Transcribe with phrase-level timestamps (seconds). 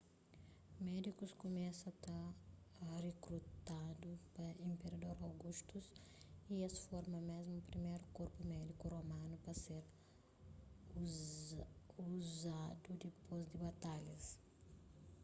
[0.87, 2.19] médikus kumesa ta
[3.05, 5.85] rikrutadu pa inperador augustus
[6.53, 9.81] y es forma mésmu priméru korpu médiku romanu pa ser
[12.15, 14.25] uzadudipôs di batalhas